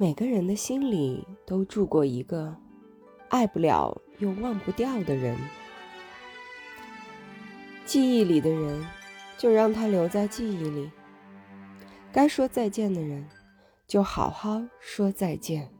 [0.00, 2.54] 每个人的心里都住过一个
[3.30, 5.36] 爱不了又忘不掉的人。
[7.84, 8.86] 记忆里的人
[9.36, 10.88] 就让他留在记忆里
[12.12, 13.26] 该说再见的人
[13.88, 15.77] 就好好说再见。